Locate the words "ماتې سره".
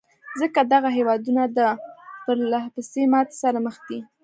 3.13-3.57